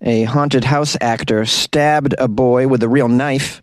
A 0.00 0.22
haunted 0.22 0.64
house 0.64 0.96
actor 1.00 1.44
stabbed 1.44 2.14
a 2.18 2.28
boy 2.28 2.68
with 2.68 2.82
a 2.82 2.88
real 2.88 3.08
knife. 3.08 3.62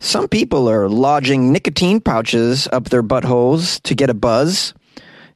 Some 0.00 0.26
people 0.26 0.68
are 0.68 0.88
lodging 0.88 1.52
nicotine 1.52 2.00
pouches 2.00 2.66
up 2.72 2.88
their 2.88 3.02
buttholes 3.02 3.80
to 3.82 3.94
get 3.94 4.10
a 4.10 4.14
buzz. 4.14 4.74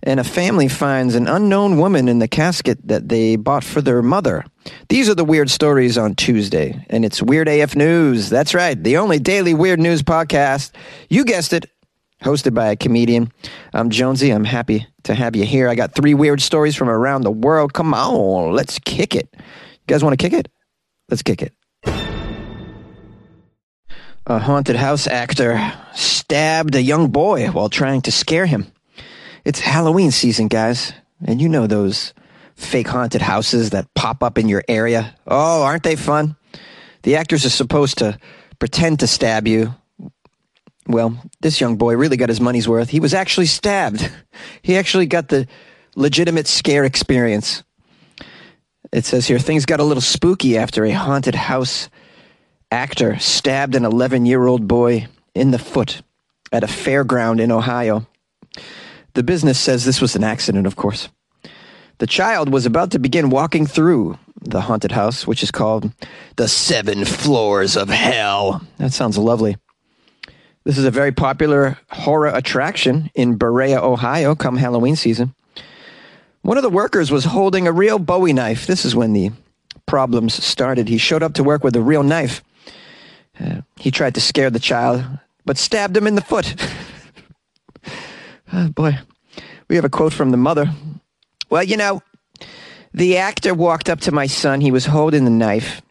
And 0.03 0.19
a 0.19 0.25
family 0.25 0.69
finds 0.69 1.15
an 1.15 1.29
unknown 1.29 1.79
woman 1.79 2.09
in 2.09 2.19
the 2.19 2.29
casket 2.29 2.79
that 2.87 3.09
they 3.09 3.37
bought 3.37 3.65
for 3.65 3.81
their 3.81 4.03
mother. 4.03 4.45
These 4.89 5.09
are 5.09 5.15
the 5.15 5.25
weird 5.25 5.49
stories 5.49 5.97
on 5.97 6.15
Tuesday, 6.17 6.85
and 6.91 7.05
it's 7.05 7.23
Weird 7.23 7.49
AF 7.49 7.75
News. 7.77 8.29
That's 8.29 8.55
right, 8.55 8.81
the 8.81 8.99
only 8.99 9.19
daily 9.19 9.55
weird 9.55 9.81
news 9.81 10.03
podcast. 10.03 10.73
You 11.09 11.25
guessed 11.25 11.53
it, 11.53 11.67
hosted 12.23 12.53
by 12.55 12.69
a 12.69 12.77
comedian. 12.77 13.33
I'm 13.73 13.91
Jonesy. 13.91 14.31
I'm 14.31 14.45
happy 14.45 14.87
to 15.05 15.15
have 15.15 15.35
you 15.35 15.45
here. 15.45 15.69
I 15.69 15.75
got 15.75 15.95
three 15.95 16.15
weird 16.15 16.41
stories 16.41 16.77
from 16.77 16.89
around 16.89 17.23
the 17.23 17.31
world. 17.31 17.73
Come 17.73 17.95
on, 17.95 18.53
let's 18.53 18.79
kick 18.81 19.15
it. 19.15 19.35
You 19.87 19.95
guys 19.95 20.03
want 20.03 20.19
to 20.19 20.23
kick 20.23 20.33
it? 20.33 20.49
Let's 21.09 21.23
kick 21.23 21.43
it. 21.43 21.53
A 24.27 24.41
haunted 24.41 24.75
house 24.75 25.07
actor 25.07 25.73
stabbed 25.95 26.75
a 26.75 26.83
young 26.83 27.11
boy 27.11 27.47
while 27.53 27.69
trying 27.69 28.03
to 28.03 28.11
scare 28.11 28.47
him. 28.47 28.67
It's 29.45 29.61
Halloween 29.61 30.11
season, 30.11 30.49
guys, 30.49 30.93
and 31.25 31.41
you 31.41 31.49
know 31.49 31.69
those 31.69 32.13
fake 32.57 32.89
haunted 32.89 33.23
houses 33.23 33.71
that 33.71 33.95
pop 33.95 34.25
up 34.25 34.39
in 34.39 34.49
your 34.49 34.65
area. 34.67 35.15
Oh, 35.25 35.63
aren't 35.63 35.85
they 35.85 35.95
fun? 35.95 36.35
The 37.05 37.15
actors 37.15 37.47
are 37.47 37.51
supposed 37.51 37.99
to 37.99 38.19
pretend 38.59 38.99
to 39.01 39.07
stab 39.07 39.47
you. 39.47 39.73
Well, 40.89 41.17
this 41.41 41.61
young 41.61 41.77
boy 41.77 41.95
really 41.95 42.17
got 42.17 42.29
his 42.29 42.41
money's 42.41 42.69
worth. 42.69 42.89
He 42.89 42.99
was 42.99 43.15
actually 43.15 43.47
stabbed. 43.47 44.11
He 44.63 44.77
actually 44.77 45.07
got 45.07 45.29
the 45.29 45.47
legitimate 45.95 46.47
scare 46.47 46.85
experience. 46.85 47.63
It 48.93 49.05
says 49.05 49.27
here 49.27 49.39
things 49.39 49.67
got 49.67 49.81
a 49.81 49.85
little 49.85 50.01
spooky 50.01 50.57
after 50.57 50.85
a 50.85 50.93
haunted 50.93 51.35
house 51.35 51.89
actor 52.71 53.19
stabbed 53.19 53.75
an 53.75 53.85
11 53.85 54.27
year 54.27 54.47
old 54.47 54.67
boy 54.67 55.07
in 55.35 55.51
the 55.51 55.59
foot 55.59 56.03
at 56.53 56.65
a 56.65 56.69
fairground 56.69 57.41
in 57.41 57.53
Ohio. 57.53 58.07
The 59.15 59.23
business 59.23 59.59
says 59.59 59.85
this 59.85 60.01
was 60.01 60.17
an 60.17 60.25
accident, 60.25 60.67
of 60.67 60.77
course. 60.77 61.09
The 61.99 62.07
child 62.07 62.53
was 62.53 62.67
about 62.67 62.91
to 62.91 62.99
begin 62.99 63.31
walking 63.31 63.67
through 63.67 64.19
the 64.43 64.61
haunted 64.61 64.93
house, 64.93 65.27
which 65.27 65.43
is 65.43 65.51
called 65.51 65.91
the 66.37 66.49
Seven 66.49 67.05
Floors 67.05 67.77
of 67.77 67.89
Hell. 67.89 68.61
That 68.77 68.93
sounds 68.93 69.17
lovely. 69.17 69.57
This 70.65 70.79
is 70.79 70.85
a 70.85 70.91
very 70.91 71.13
popular 71.13 71.79
horror 71.89 72.27
attraction 72.27 73.11
in 73.15 73.37
Berea, 73.37 73.81
Ohio, 73.81 74.35
come 74.35 74.57
Halloween 74.57 74.97
season. 74.97 75.35
One 76.47 76.59
of 76.59 76.63
the 76.63 76.71
workers 76.71 77.11
was 77.11 77.25
holding 77.25 77.67
a 77.67 77.73
real 77.73 77.99
Bowie 77.99 78.33
knife. 78.33 78.69
This 78.69 78.85
is 78.85 78.95
when 78.95 79.13
the 79.13 79.33
problems 79.85 80.33
started. 80.33 80.87
He 80.87 80.97
showed 80.97 81.25
up 81.25 81.35
to 81.35 81.43
work 81.43 81.65
with 81.65 81.75
a 81.75 81.81
real 81.81 82.05
knife. 82.05 82.41
Uh, 83.41 83.63
he 83.75 83.91
tried 83.91 84.15
to 84.15 84.21
scare 84.21 84.49
the 84.49 84.61
child, 84.61 85.05
but 85.45 85.59
stabbed 85.59 85.97
him 85.97 86.07
in 86.07 86.15
the 86.15 86.21
foot. 86.21 86.55
oh, 88.53 88.69
boy. 88.69 88.97
We 89.69 89.75
have 89.75 89.85
a 89.85 89.89
quote 89.89 90.13
from 90.13 90.31
the 90.31 90.37
mother. 90.37 90.71
Well, 91.51 91.65
you 91.65 91.77
know, 91.77 92.01
the 92.95 93.17
actor 93.17 93.53
walked 93.53 93.91
up 93.91 93.99
to 94.03 94.13
my 94.13 94.29
son. 94.29 94.61
He 94.61 94.71
was 94.71 94.87
holding 94.87 95.25
the 95.25 95.33
knife, 95.33 95.83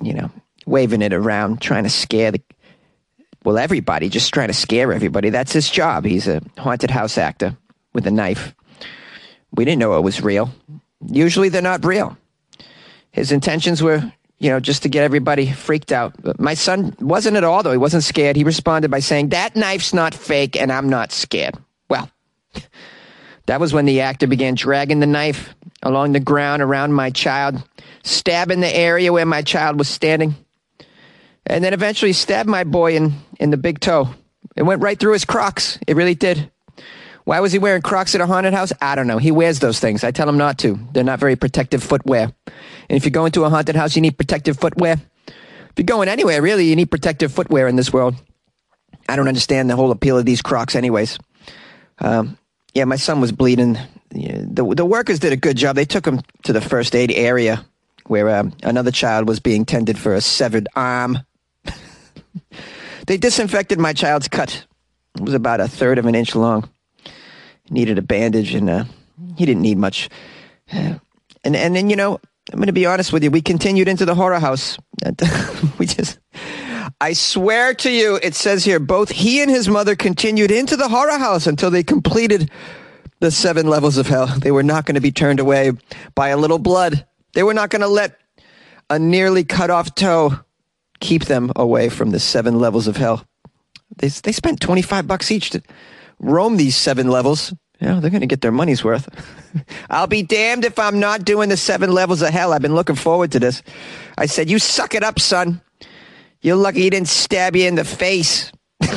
you 0.00 0.14
know, 0.14 0.30
waving 0.64 1.02
it 1.02 1.12
around, 1.12 1.60
trying 1.60 1.84
to 1.84 1.90
scare 1.90 2.30
the, 2.30 2.40
well, 3.44 3.58
everybody, 3.58 4.08
just 4.08 4.32
trying 4.32 4.48
to 4.48 4.54
scare 4.54 4.90
everybody. 4.90 5.28
That's 5.28 5.52
his 5.52 5.68
job. 5.68 6.06
He's 6.06 6.28
a 6.28 6.40
haunted 6.56 6.90
house 6.90 7.18
actor 7.18 7.58
with 7.92 8.06
a 8.06 8.10
knife. 8.10 8.54
We 9.54 9.64
didn't 9.64 9.80
know 9.80 9.96
it 9.96 10.02
was 10.02 10.22
real. 10.22 10.50
Usually 11.06 11.48
they're 11.48 11.62
not 11.62 11.84
real. 11.84 12.16
His 13.10 13.32
intentions 13.32 13.82
were, 13.82 14.12
you 14.38 14.50
know, 14.50 14.60
just 14.60 14.82
to 14.82 14.88
get 14.88 15.04
everybody 15.04 15.50
freaked 15.50 15.92
out. 15.92 16.14
But 16.20 16.40
my 16.40 16.54
son 16.54 16.96
wasn't 17.00 17.36
at 17.36 17.44
all, 17.44 17.62
though. 17.62 17.72
He 17.72 17.78
wasn't 17.78 18.04
scared. 18.04 18.36
He 18.36 18.44
responded 18.44 18.90
by 18.90 19.00
saying, 19.00 19.28
That 19.28 19.54
knife's 19.54 19.92
not 19.92 20.14
fake, 20.14 20.56
and 20.56 20.72
I'm 20.72 20.88
not 20.88 21.12
scared. 21.12 21.56
Well, 21.88 22.10
that 23.46 23.60
was 23.60 23.74
when 23.74 23.84
the 23.84 24.00
actor 24.00 24.26
began 24.26 24.54
dragging 24.54 25.00
the 25.00 25.06
knife 25.06 25.54
along 25.82 26.12
the 26.12 26.20
ground 26.20 26.62
around 26.62 26.94
my 26.94 27.10
child, 27.10 27.62
stabbing 28.02 28.60
the 28.60 28.74
area 28.74 29.12
where 29.12 29.26
my 29.26 29.42
child 29.42 29.78
was 29.78 29.88
standing, 29.88 30.34
and 31.46 31.62
then 31.62 31.74
eventually 31.74 32.12
stabbed 32.12 32.48
my 32.48 32.64
boy 32.64 32.96
in, 32.96 33.12
in 33.38 33.50
the 33.50 33.56
big 33.56 33.80
toe. 33.80 34.08
It 34.56 34.62
went 34.62 34.82
right 34.82 34.98
through 34.98 35.12
his 35.12 35.24
crocs. 35.24 35.78
It 35.86 35.96
really 35.96 36.14
did. 36.14 36.50
Why 37.24 37.40
was 37.40 37.52
he 37.52 37.58
wearing 37.58 37.82
Crocs 37.82 38.14
at 38.14 38.20
a 38.20 38.26
haunted 38.26 38.52
house? 38.52 38.72
I 38.80 38.94
don't 38.94 39.06
know. 39.06 39.18
He 39.18 39.30
wears 39.30 39.60
those 39.60 39.78
things. 39.78 40.02
I 40.02 40.10
tell 40.10 40.28
him 40.28 40.38
not 40.38 40.58
to. 40.58 40.78
They're 40.92 41.04
not 41.04 41.20
very 41.20 41.36
protective 41.36 41.82
footwear. 41.82 42.32
And 42.46 42.96
if 42.96 43.04
you 43.04 43.10
go 43.10 43.26
into 43.26 43.44
a 43.44 43.50
haunted 43.50 43.76
house, 43.76 43.94
you 43.94 44.02
need 44.02 44.16
protective 44.16 44.58
footwear. 44.58 44.96
If 45.26 45.72
you're 45.78 45.84
going 45.84 46.08
anywhere, 46.08 46.42
really, 46.42 46.66
you 46.66 46.76
need 46.76 46.90
protective 46.90 47.32
footwear 47.32 47.68
in 47.68 47.76
this 47.76 47.92
world. 47.92 48.16
I 49.08 49.16
don't 49.16 49.28
understand 49.28 49.70
the 49.70 49.76
whole 49.76 49.90
appeal 49.90 50.18
of 50.18 50.24
these 50.24 50.42
Crocs, 50.42 50.74
anyways. 50.74 51.18
Um, 51.98 52.36
yeah, 52.74 52.84
my 52.84 52.96
son 52.96 53.20
was 53.20 53.32
bleeding. 53.32 53.78
The, 54.10 54.74
the 54.76 54.84
workers 54.84 55.20
did 55.20 55.32
a 55.32 55.36
good 55.36 55.56
job. 55.56 55.76
They 55.76 55.84
took 55.84 56.06
him 56.06 56.20
to 56.42 56.52
the 56.52 56.60
first 56.60 56.94
aid 56.94 57.12
area 57.12 57.64
where 58.06 58.28
um, 58.36 58.52
another 58.62 58.90
child 58.90 59.28
was 59.28 59.38
being 59.38 59.64
tended 59.64 59.98
for 59.98 60.14
a 60.14 60.20
severed 60.20 60.68
arm. 60.74 61.18
they 63.06 63.16
disinfected 63.16 63.78
my 63.78 63.92
child's 63.92 64.28
cut. 64.28 64.66
It 65.14 65.22
was 65.22 65.34
about 65.34 65.60
a 65.60 65.68
third 65.68 65.98
of 65.98 66.06
an 66.06 66.14
inch 66.14 66.34
long 66.34 66.68
needed 67.72 67.98
a 67.98 68.02
bandage, 68.02 68.54
and 68.54 68.68
uh, 68.68 68.84
he 69.36 69.46
didn't 69.46 69.62
need 69.62 69.78
much. 69.78 70.08
and 70.72 71.00
and 71.44 71.76
then 71.76 71.90
you 71.90 71.96
know, 71.96 72.20
I'm 72.52 72.58
going 72.58 72.66
to 72.66 72.72
be 72.72 72.86
honest 72.86 73.12
with 73.12 73.22
you. 73.22 73.30
We 73.30 73.42
continued 73.42 73.88
into 73.88 74.04
the 74.04 74.14
horror 74.14 74.40
house. 74.40 74.78
we 75.78 75.86
just. 75.86 76.18
I 77.00 77.14
swear 77.14 77.74
to 77.74 77.90
you, 77.90 78.18
it 78.22 78.34
says 78.34 78.64
here, 78.64 78.78
both 78.78 79.10
he 79.10 79.42
and 79.42 79.50
his 79.50 79.68
mother 79.68 79.96
continued 79.96 80.50
into 80.50 80.76
the 80.76 80.88
horror 80.88 81.18
house 81.18 81.46
until 81.46 81.70
they 81.70 81.82
completed 81.82 82.50
the 83.20 83.30
seven 83.30 83.66
levels 83.66 83.96
of 83.96 84.06
hell. 84.06 84.26
They 84.26 84.50
were 84.50 84.62
not 84.62 84.84
going 84.84 84.94
to 84.96 85.00
be 85.00 85.12
turned 85.12 85.40
away 85.40 85.72
by 86.14 86.28
a 86.28 86.36
little 86.36 86.58
blood. 86.58 87.06
They 87.34 87.42
were 87.42 87.54
not 87.54 87.70
going 87.70 87.82
to 87.82 87.88
let 87.88 88.18
a 88.90 88.98
nearly 88.98 89.42
cut 89.42 89.70
off 89.70 89.94
toe 89.94 90.40
keep 91.00 91.24
them 91.24 91.50
away 91.56 91.88
from 91.88 92.10
the 92.10 92.20
seven 92.20 92.58
levels 92.58 92.86
of 92.86 92.96
hell. 92.96 93.24
They, 93.96 94.08
they 94.08 94.32
spent 94.32 94.60
25 94.60 95.06
bucks 95.06 95.30
each 95.30 95.50
to 95.50 95.62
roam 96.18 96.56
these 96.56 96.76
seven 96.76 97.08
levels 97.08 97.52
yeah, 97.82 97.98
they're 97.98 98.10
going 98.10 98.20
to 98.20 98.28
get 98.28 98.42
their 98.42 98.52
money's 98.52 98.84
worth. 98.84 99.08
I'll 99.90 100.06
be 100.06 100.22
damned 100.22 100.64
if 100.64 100.78
I'm 100.78 101.00
not 101.00 101.24
doing 101.24 101.48
the 101.48 101.56
seven 101.56 101.92
levels 101.92 102.22
of 102.22 102.28
hell. 102.28 102.52
I've 102.52 102.62
been 102.62 102.76
looking 102.76 102.94
forward 102.94 103.32
to 103.32 103.40
this. 103.40 103.60
I 104.16 104.26
said, 104.26 104.48
You 104.48 104.60
suck 104.60 104.94
it 104.94 105.02
up, 105.02 105.18
son. 105.18 105.60
You're 106.42 106.56
lucky 106.56 106.82
he 106.82 106.90
didn't 106.90 107.08
stab 107.08 107.56
you 107.56 107.66
in 107.66 107.74
the 107.74 107.84
face. 107.84 108.52
you 108.82 108.90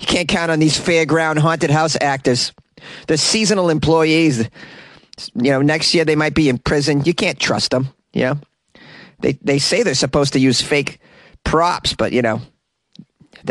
can't 0.00 0.28
count 0.28 0.50
on 0.50 0.58
these 0.58 0.78
fairground 0.78 1.38
haunted 1.38 1.70
house 1.70 1.96
actors. 1.98 2.52
The 3.06 3.16
seasonal 3.16 3.70
employees. 3.70 4.50
You 5.34 5.50
know, 5.50 5.62
next 5.62 5.94
year 5.94 6.04
they 6.04 6.16
might 6.16 6.34
be 6.34 6.50
in 6.50 6.58
prison. 6.58 7.04
You 7.04 7.14
can't 7.14 7.40
trust 7.40 7.70
them. 7.70 7.88
Yeah. 8.12 8.34
They, 9.20 9.32
they 9.40 9.58
say 9.58 9.82
they're 9.82 9.94
supposed 9.94 10.34
to 10.34 10.40
use 10.40 10.60
fake 10.60 11.00
props, 11.42 11.94
but, 11.94 12.12
you 12.12 12.20
know, 12.20 12.42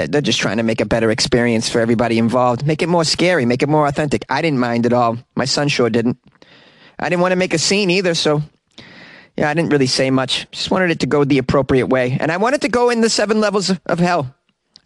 they're 0.06 0.22
just 0.22 0.40
trying 0.40 0.58
to 0.58 0.64
make 0.64 0.82
a 0.82 0.86
better 0.86 1.10
experience 1.10 1.70
for 1.70 1.80
everybody 1.80 2.18
involved. 2.18 2.66
Make 2.66 2.82
it 2.82 2.90
more 2.90 3.04
scary, 3.04 3.46
make 3.46 3.64
it 3.64 3.70
more 3.70 3.88
authentic. 3.88 4.24
I 4.30 4.42
didn't 4.42 4.60
mind 4.60 4.86
at 4.86 4.94
all. 4.94 5.18
My 5.36 5.46
son 5.46 5.68
sure 5.68 5.90
didn't. 5.90 6.18
I 7.00 7.10
didn't 7.10 7.22
want 7.22 7.32
to 7.32 7.36
make 7.38 7.54
a 7.54 7.60
scene 7.60 7.90
either, 7.90 8.14
so 8.14 8.42
yeah, 9.38 9.50
I 9.50 9.54
didn't 9.54 9.72
really 9.72 9.88
say 9.88 10.10
much. 10.10 10.50
Just 10.52 10.72
wanted 10.72 10.92
it 10.92 11.00
to 11.02 11.08
go 11.08 11.24
the 11.24 11.38
appropriate 11.38 11.88
way. 11.88 12.18
And 12.20 12.32
I 12.32 12.38
wanted 12.38 12.62
to 12.62 12.70
go 12.70 12.90
in 12.90 13.02
the 13.02 13.10
seven 13.10 13.40
levels 13.40 13.72
of 13.86 14.00
hell. 14.00 14.34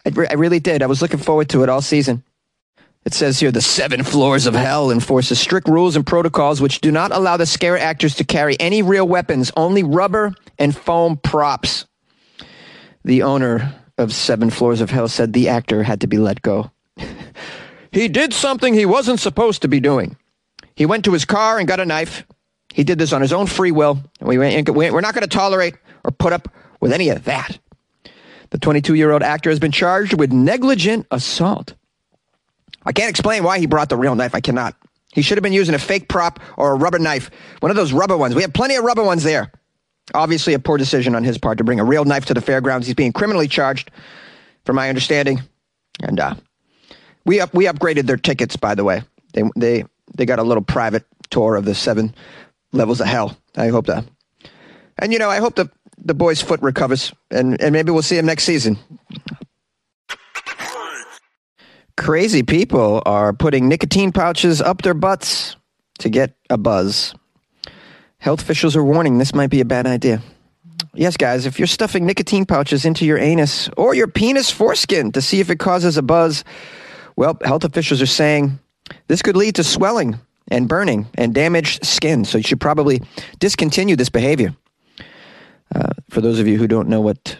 I, 0.05 0.09
re- 0.09 0.27
I 0.29 0.33
really 0.33 0.59
did. 0.59 0.83
I 0.83 0.87
was 0.87 1.01
looking 1.01 1.19
forward 1.19 1.49
to 1.49 1.63
it 1.63 1.69
all 1.69 1.81
season. 1.81 2.23
It 3.05 3.13
says 3.13 3.39
here 3.39 3.51
the 3.51 3.61
seven 3.61 4.03
floors 4.03 4.45
of 4.45 4.53
hell 4.53 4.91
enforces 4.91 5.39
strict 5.39 5.67
rules 5.67 5.95
and 5.95 6.05
protocols 6.05 6.61
which 6.61 6.81
do 6.81 6.91
not 6.91 7.11
allow 7.11 7.37
the 7.37 7.45
scare 7.47 7.77
actors 7.77 8.15
to 8.15 8.23
carry 8.23 8.59
any 8.59 8.83
real 8.83 9.07
weapons, 9.07 9.51
only 9.57 9.83
rubber 9.83 10.33
and 10.59 10.75
foam 10.75 11.17
props. 11.17 11.85
The 13.03 13.23
owner 13.23 13.73
of 13.97 14.13
Seven 14.13 14.49
Floors 14.49 14.81
of 14.81 14.89
Hell 14.89 15.07
said 15.07 15.33
the 15.33 15.49
actor 15.49 15.83
had 15.83 16.01
to 16.01 16.07
be 16.07 16.17
let 16.17 16.41
go. 16.41 16.71
he 17.91 18.07
did 18.07 18.33
something 18.33 18.73
he 18.73 18.85
wasn't 18.85 19.19
supposed 19.19 19.61
to 19.61 19.67
be 19.67 19.79
doing. 19.79 20.17
He 20.75 20.85
went 20.85 21.05
to 21.05 21.13
his 21.13 21.25
car 21.25 21.59
and 21.59 21.67
got 21.67 21.79
a 21.79 21.85
knife. 21.85 22.25
He 22.73 22.83
did 22.83 22.97
this 22.97 23.13
on 23.13 23.21
his 23.21 23.33
own 23.33 23.47
free 23.47 23.71
will. 23.71 23.99
We, 24.19 24.37
we're 24.37 25.01
not 25.01 25.13
going 25.13 25.21
to 25.21 25.27
tolerate 25.27 25.75
or 26.03 26.11
put 26.11 26.33
up 26.33 26.47
with 26.79 26.93
any 26.93 27.09
of 27.09 27.25
that. 27.25 27.59
The 28.49 28.57
22 28.57 28.95
year 28.95 29.11
old 29.11 29.23
actor 29.23 29.49
has 29.49 29.59
been 29.59 29.71
charged 29.71 30.17
with 30.17 30.31
negligent 30.31 31.07
assault. 31.11 31.73
I 32.83 32.91
can't 32.91 33.09
explain 33.09 33.43
why 33.43 33.59
he 33.59 33.65
brought 33.65 33.89
the 33.89 33.97
real 33.97 34.15
knife. 34.15 34.35
I 34.35 34.41
cannot. 34.41 34.75
He 35.13 35.21
should 35.21 35.37
have 35.37 35.43
been 35.43 35.53
using 35.53 35.75
a 35.75 35.79
fake 35.79 36.07
prop 36.07 36.39
or 36.57 36.71
a 36.71 36.75
rubber 36.75 36.99
knife, 36.99 37.31
one 37.59 37.69
of 37.69 37.75
those 37.75 37.93
rubber 37.93 38.17
ones. 38.17 38.33
We 38.33 38.41
have 38.43 38.53
plenty 38.53 38.75
of 38.75 38.83
rubber 38.83 39.03
ones 39.03 39.23
there. 39.23 39.51
Obviously, 40.13 40.53
a 40.53 40.59
poor 40.59 40.77
decision 40.77 41.15
on 41.15 41.23
his 41.23 41.37
part 41.37 41.57
to 41.57 41.63
bring 41.63 41.79
a 41.79 41.85
real 41.85 42.05
knife 42.05 42.25
to 42.25 42.33
the 42.33 42.41
fairgrounds. 42.41 42.87
He's 42.87 42.95
being 42.95 43.13
criminally 43.13 43.47
charged, 43.47 43.91
from 44.65 44.75
my 44.75 44.89
understanding. 44.89 45.41
And 46.01 46.19
uh, 46.19 46.35
we 47.25 47.39
up, 47.39 47.53
we 47.53 47.65
upgraded 47.65 48.05
their 48.05 48.17
tickets, 48.17 48.55
by 48.55 48.75
the 48.75 48.83
way. 48.83 49.03
They 49.33 49.43
they 49.55 49.85
they 50.15 50.25
got 50.25 50.39
a 50.39 50.43
little 50.43 50.63
private 50.63 51.05
tour 51.29 51.55
of 51.55 51.65
the 51.65 51.75
seven 51.75 52.13
levels 52.71 53.01
of 53.01 53.07
hell. 53.07 53.37
I 53.55 53.67
hope 53.67 53.87
that. 53.87 54.05
And, 54.99 55.11
you 55.11 55.19
know, 55.19 55.29
I 55.29 55.37
hope 55.37 55.55
the, 55.55 55.69
the 55.97 56.13
boy's 56.13 56.41
foot 56.41 56.61
recovers 56.61 57.13
and, 57.29 57.59
and 57.61 57.73
maybe 57.73 57.91
we'll 57.91 58.01
see 58.01 58.17
him 58.17 58.25
next 58.25 58.43
season. 58.43 58.77
Crazy 61.97 62.43
people 62.43 63.01
are 63.05 63.33
putting 63.33 63.67
nicotine 63.67 64.11
pouches 64.11 64.61
up 64.61 64.81
their 64.81 64.93
butts 64.93 65.55
to 65.99 66.09
get 66.09 66.35
a 66.49 66.57
buzz. 66.57 67.13
Health 68.21 68.43
officials 68.43 68.75
are 68.75 68.83
warning 68.83 69.17
this 69.17 69.33
might 69.33 69.49
be 69.49 69.61
a 69.61 69.65
bad 69.65 69.87
idea. 69.87 70.21
Yes, 70.93 71.17
guys, 71.17 71.47
if 71.47 71.57
you're 71.57 71.67
stuffing 71.67 72.05
nicotine 72.05 72.45
pouches 72.45 72.85
into 72.85 73.03
your 73.03 73.17
anus 73.17 73.67
or 73.77 73.95
your 73.95 74.07
penis 74.07 74.51
foreskin 74.51 75.11
to 75.13 75.21
see 75.21 75.39
if 75.39 75.49
it 75.49 75.57
causes 75.57 75.97
a 75.97 76.03
buzz, 76.03 76.43
well, 77.15 77.35
health 77.43 77.63
officials 77.63 77.99
are 77.99 78.05
saying 78.05 78.59
this 79.07 79.23
could 79.23 79.35
lead 79.35 79.55
to 79.55 79.63
swelling 79.63 80.19
and 80.49 80.69
burning 80.69 81.07
and 81.15 81.33
damaged 81.33 81.83
skin. 81.83 82.23
So 82.23 82.37
you 82.37 82.43
should 82.43 82.61
probably 82.61 83.01
discontinue 83.39 83.95
this 83.95 84.09
behavior. 84.09 84.55
Uh, 85.73 85.93
for 86.11 86.21
those 86.21 86.37
of 86.37 86.47
you 86.47 86.59
who 86.59 86.67
don't 86.67 86.89
know 86.89 87.01
what 87.01 87.37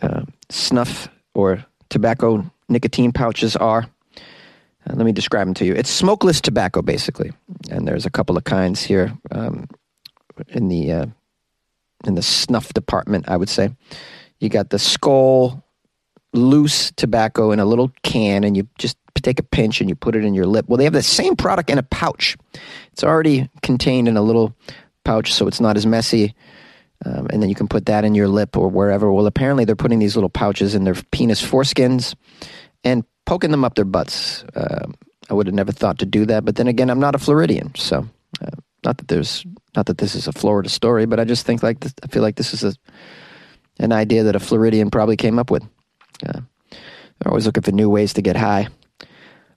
uh, 0.00 0.22
snuff 0.48 1.08
or 1.34 1.62
tobacco 1.90 2.50
nicotine 2.70 3.12
pouches 3.12 3.54
are, 3.54 3.86
uh, 4.16 4.94
let 4.94 5.04
me 5.04 5.12
describe 5.12 5.46
them 5.46 5.54
to 5.54 5.66
you. 5.66 5.74
It's 5.74 5.90
smokeless 5.90 6.40
tobacco, 6.40 6.80
basically, 6.80 7.32
and 7.70 7.86
there's 7.86 8.06
a 8.06 8.10
couple 8.10 8.38
of 8.38 8.44
kinds 8.44 8.82
here 8.82 9.12
um, 9.30 9.68
in 10.48 10.68
the 10.68 10.92
uh, 10.92 11.06
in 12.04 12.14
the 12.14 12.22
snuff 12.22 12.72
department. 12.72 13.28
I 13.28 13.36
would 13.36 13.48
say 13.48 13.70
you 14.38 14.48
got 14.48 14.70
the 14.70 14.78
Skoal, 14.78 15.62
loose 16.32 16.92
tobacco 16.92 17.52
in 17.52 17.60
a 17.60 17.64
little 17.64 17.90
can, 18.02 18.44
and 18.44 18.56
you 18.56 18.68
just 18.78 18.96
take 19.22 19.38
a 19.38 19.42
pinch 19.42 19.80
and 19.80 19.90
you 19.90 19.94
put 19.94 20.16
it 20.16 20.24
in 20.24 20.34
your 20.34 20.46
lip. 20.46 20.66
Well, 20.68 20.78
they 20.78 20.84
have 20.84 20.92
the 20.92 21.02
same 21.02 21.36
product 21.36 21.68
in 21.68 21.78
a 21.78 21.82
pouch. 21.82 22.36
It's 22.92 23.04
already 23.04 23.50
contained 23.62 24.08
in 24.08 24.16
a 24.16 24.22
little 24.22 24.54
pouch, 25.04 25.32
so 25.32 25.46
it's 25.46 25.60
not 25.60 25.76
as 25.76 25.86
messy. 25.86 26.34
Um, 27.04 27.28
and 27.30 27.42
then 27.42 27.48
you 27.48 27.54
can 27.54 27.68
put 27.68 27.86
that 27.86 28.04
in 28.04 28.14
your 28.14 28.28
lip 28.28 28.56
or 28.56 28.68
wherever. 28.68 29.10
Well, 29.12 29.26
apparently 29.26 29.64
they're 29.64 29.76
putting 29.76 29.98
these 29.98 30.16
little 30.16 30.28
pouches 30.28 30.74
in 30.74 30.84
their 30.84 30.94
penis 31.10 31.42
foreskins 31.42 32.14
and 32.84 33.04
poking 33.26 33.50
them 33.50 33.64
up 33.64 33.74
their 33.74 33.84
butts. 33.84 34.44
Uh, 34.54 34.86
I 35.28 35.34
would 35.34 35.46
have 35.46 35.54
never 35.54 35.72
thought 35.72 35.98
to 36.00 36.06
do 36.06 36.26
that, 36.26 36.44
but 36.44 36.56
then 36.56 36.66
again, 36.66 36.90
I'm 36.90 37.00
not 37.00 37.14
a 37.14 37.18
Floridian, 37.18 37.74
so 37.74 38.06
uh, 38.42 38.50
not 38.84 38.98
that 38.98 39.08
there's 39.08 39.44
not 39.76 39.86
that 39.86 39.98
this 39.98 40.14
is 40.14 40.26
a 40.26 40.32
Florida 40.32 40.68
story, 40.68 41.06
but 41.06 41.20
I 41.20 41.24
just 41.24 41.46
think 41.46 41.62
like 41.62 41.80
this, 41.80 41.94
I 42.02 42.06
feel 42.06 42.22
like 42.22 42.36
this 42.36 42.54
is 42.54 42.64
a 42.64 42.74
an 43.78 43.92
idea 43.92 44.24
that 44.24 44.36
a 44.36 44.40
Floridian 44.40 44.90
probably 44.90 45.16
came 45.16 45.38
up 45.38 45.50
with. 45.50 45.62
Uh, 46.26 46.40
they're 46.70 47.28
always 47.28 47.46
looking 47.46 47.62
for 47.62 47.72
new 47.72 47.88
ways 47.88 48.12
to 48.14 48.22
get 48.22 48.36
high. 48.36 48.68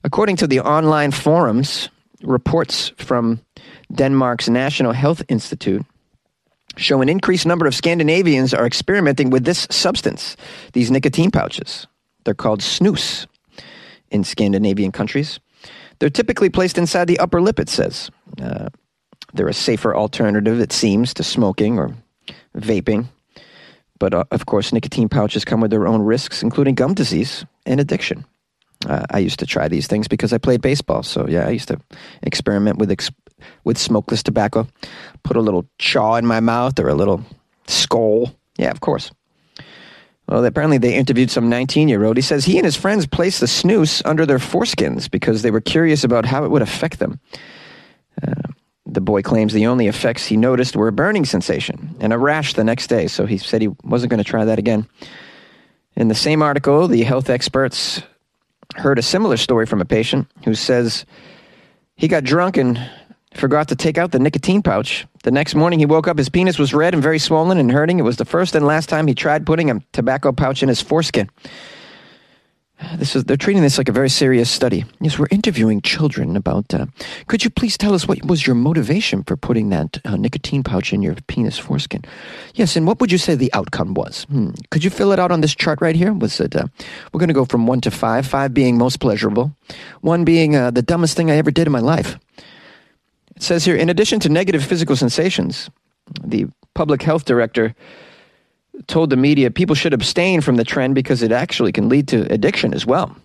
According 0.04 0.38
to 0.38 0.48
the 0.48 0.62
online 0.62 1.12
forums, 1.12 1.90
reports 2.22 2.94
from 2.98 3.42
Denmark's 3.94 4.50
National 4.50 4.94
Health 4.94 5.22
Institute 5.28 5.86
show 6.78 7.02
an 7.02 7.10
increased 7.10 7.46
number 7.46 7.68
of 7.68 7.75
Scandinavians 7.75 8.54
are 8.54 8.66
experimenting 8.66 9.30
with 9.30 9.46
this 9.46 9.68
substance, 9.70 10.36
these 10.74 10.90
nicotine 10.90 11.31
pouches. 11.31 11.86
They're 12.24 12.34
called 12.34 12.62
snus 12.62 13.28
in 14.10 14.24
Scandinavian 14.24 14.92
countries. 14.92 15.40
They're 16.00 16.10
typically 16.10 16.50
placed 16.50 16.78
inside 16.78 17.08
the 17.08 17.20
upper 17.20 17.42
lip, 17.42 17.60
it 17.60 17.70
says. 17.70 18.10
Uh, 18.42 18.70
they're 19.34 19.48
a 19.48 19.54
safer 19.54 19.96
alternative, 19.96 20.60
it 20.60 20.72
seems, 20.72 21.14
to 21.16 21.24
smoking 21.24 21.80
or 21.80 21.96
vaping. 22.56 23.08
But 24.00 24.14
uh, 24.14 24.24
of 24.32 24.46
course, 24.46 24.74
nicotine 24.74 25.10
pouches 25.10 25.46
come 25.46 25.62
with 25.62 25.72
their 25.72 25.88
own 25.88 26.02
risks, 26.02 26.44
including 26.44 26.76
gum 26.76 26.94
disease 26.94 27.46
and 27.66 27.80
addiction. 27.80 28.26
Uh, 28.86 29.06
I 29.10 29.20
used 29.20 29.40
to 29.40 29.46
try 29.46 29.68
these 29.68 29.88
things 29.88 30.08
because 30.08 30.34
I 30.34 30.38
played 30.38 30.62
baseball. 30.62 31.04
So 31.04 31.28
yeah, 31.28 31.48
I 31.48 31.52
used 31.52 31.70
to 31.70 31.80
experiment 32.22 32.78
with 32.78 32.94
with 33.64 33.78
smokeless 33.78 34.24
tobacco. 34.24 34.68
Put 35.24 35.38
a 35.38 35.42
little 35.42 35.66
chaw 35.78 36.16
in 36.16 36.26
my 36.26 36.40
mouth 36.40 36.80
or 36.80 36.90
a 36.90 36.96
little 36.96 37.24
Skoal. 37.68 38.36
Yeah, 38.58 38.72
of 38.72 38.82
course. 38.82 39.12
Well, 40.28 40.46
apparently 40.46 40.78
they 40.78 40.96
interviewed 40.96 41.32
some 41.32 41.50
19 41.50 41.90
year 41.90 42.04
old. 42.04 42.18
He 42.18 42.22
says 42.22 42.46
he 42.46 42.58
and 42.58 42.66
his 42.66 42.76
friends 42.76 43.06
placed 43.06 43.40
the 43.40 43.46
snus 43.46 44.02
under 44.06 44.26
their 44.26 44.38
foreskins 44.38 45.10
because 45.10 45.42
they 45.42 45.52
were 45.52 45.62
curious 45.62 46.04
about 46.04 46.26
how 46.26 46.44
it 46.44 46.52
would 46.52 46.62
affect 46.62 47.00
them. 47.00 47.20
Uh, 48.26 48.52
the 48.86 49.02
boy 49.02 49.22
claims 49.22 49.54
the 49.54 49.68
only 49.68 49.88
effects 49.88 50.26
he 50.26 50.38
noticed 50.38 50.76
were 50.76 50.88
a 50.88 50.94
burning 50.94 51.26
sensation 51.26 51.96
and 52.00 52.12
a 52.12 52.18
rash 52.18 52.54
the 52.54 52.64
next 52.64 52.88
day, 52.88 53.08
so 53.08 53.26
he 53.26 53.38
said 53.38 53.62
he 53.62 53.70
wasn't 53.84 54.10
going 54.10 54.24
to 54.24 54.30
try 54.30 54.46
that 54.46 54.60
again. 54.60 54.88
In 55.96 56.08
the 56.08 56.16
same 56.16 56.42
article, 56.42 56.88
the 56.88 57.04
health 57.04 57.30
experts 57.30 58.02
heard 58.76 59.00
a 59.00 59.04
similar 59.04 59.38
story 59.38 59.66
from 59.66 59.82
a 59.82 59.86
patient 59.86 60.28
who 60.44 60.56
says 60.56 61.06
he 61.96 62.08
got 62.08 62.24
drunk 62.24 62.58
and 62.58 62.80
forgot 63.34 63.68
to 63.70 63.76
take 63.76 63.98
out 63.98 64.12
the 64.12 64.20
nicotine 64.20 64.62
pouch. 64.62 65.06
The 65.24 65.32
next 65.32 65.56
morning 65.56 65.80
he 65.80 65.86
woke 65.86 66.08
up, 66.08 66.18
his 66.18 66.30
penis 66.30 66.60
was 66.60 66.74
red 66.74 66.94
and 66.94 67.02
very 67.02 67.20
swollen 67.20 67.58
and 67.58 67.72
hurting. 67.72 68.00
It 68.00 68.04
was 68.04 68.18
the 68.18 68.26
first 68.26 68.56
and 68.56 68.66
last 68.66 68.90
time 68.90 69.08
he 69.08 69.16
tried 69.16 69.46
putting 69.46 69.72
a 69.72 69.80
tobacco 69.92 70.32
pouch 70.32 70.62
in 70.64 70.70
his 70.70 70.82
foreskin. 70.82 71.30
This 72.98 73.16
is 73.16 73.24
they're 73.24 73.38
treating 73.38 73.64
this 73.64 73.78
like 73.78 73.90
a 73.90 73.94
very 73.94 74.10
serious 74.10 74.50
study. 74.50 74.86
Yes, 75.00 75.18
we're 75.18 75.28
interviewing 75.32 75.82
children 75.82 76.36
about. 76.36 76.74
Uh, 76.74 76.86
could 77.28 77.44
you 77.44 77.50
please 77.50 77.78
tell 77.78 77.94
us 77.94 78.08
what 78.08 78.24
was 78.26 78.46
your 78.46 78.56
motivation 78.56 79.24
for 79.24 79.36
putting 79.36 79.70
that 79.70 80.00
uh, 80.06 80.16
nicotine 80.16 80.64
pouch 80.64 80.94
in 80.94 81.02
your 81.02 81.16
penis 81.28 81.58
foreskin? 81.58 82.04
Yes, 82.56 82.76
and 82.76 82.86
what 82.86 83.00
would 83.00 83.12
you 83.12 83.18
say 83.18 83.36
the 83.36 83.54
outcome 83.54 83.94
was? 83.94 84.26
Hmm. 84.26 84.52
Could 84.72 84.84
you 84.84 84.90
fill 84.90 85.12
it 85.12 85.20
out 85.20 85.32
on 85.32 85.42
this 85.42 85.56
chart 85.56 85.82
right 85.82 85.96
here? 85.96 86.14
Was 86.14 86.40
it? 86.40 86.56
Uh, 86.56 86.68
we're 87.12 87.20
going 87.20 87.28
to 87.30 87.34
go 87.34 87.46
from 87.46 87.68
one 87.68 87.82
to 87.82 87.92
five. 87.92 88.28
Five 88.28 88.54
being 88.54 88.78
most 88.78 89.00
pleasurable, 89.00 89.56
one 90.02 90.24
being 90.24 90.56
uh, 90.56 90.72
the 90.72 90.82
dumbest 90.82 91.16
thing 91.16 91.32
I 91.32 91.38
ever 91.38 91.52
did 91.52 91.68
in 91.68 91.74
my 91.74 91.80
life. 91.80 92.18
It 93.36 93.42
says 93.42 93.66
here, 93.66 93.76
in 93.76 93.90
addition 93.90 94.20
to 94.22 94.30
negative 94.30 94.64
physical 94.64 94.96
sensations, 94.96 95.70
the 96.24 96.48
public 96.74 97.02
health 97.02 97.26
director 97.26 97.76
told 98.88 99.10
the 99.10 99.18
media 99.18 99.52
people 99.52 99.75
should 99.75 99.94
abstain 99.94 100.42
from 100.42 100.56
the 100.56 100.64
trend 100.64 100.96
because 100.96 101.22
it 101.22 101.31
actually 101.31 101.72
can 101.72 101.90
lead 101.90 102.08
to 102.10 102.31
addiction 102.31 102.74
as 102.74 102.86
well. 102.86 103.16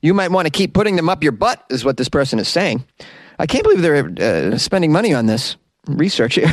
You 0.00 0.14
might 0.14 0.30
want 0.30 0.46
to 0.46 0.50
keep 0.50 0.74
putting 0.74 0.96
them 0.96 1.08
up 1.08 1.22
your 1.22 1.32
butt, 1.32 1.64
is 1.70 1.84
what 1.84 1.96
this 1.96 2.08
person 2.08 2.38
is 2.38 2.48
saying. 2.48 2.84
I 3.38 3.46
can't 3.46 3.64
believe 3.64 3.82
they're 3.82 4.52
uh, 4.52 4.58
spending 4.58 4.92
money 4.92 5.12
on 5.12 5.26
this 5.26 5.56
research 5.86 6.34
here. 6.36 6.52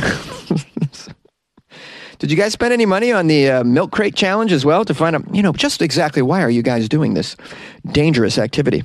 Did 2.18 2.30
you 2.30 2.36
guys 2.36 2.52
spend 2.52 2.72
any 2.72 2.86
money 2.86 3.12
on 3.12 3.26
the 3.26 3.50
uh, 3.50 3.64
milk 3.64 3.90
crate 3.90 4.14
challenge 4.14 4.52
as 4.52 4.64
well 4.64 4.84
to 4.84 4.94
find 4.94 5.16
out, 5.16 5.34
you 5.34 5.42
know, 5.42 5.52
just 5.52 5.82
exactly 5.82 6.22
why 6.22 6.42
are 6.42 6.50
you 6.50 6.62
guys 6.62 6.88
doing 6.88 7.14
this 7.14 7.36
dangerous 7.92 8.38
activity? 8.38 8.84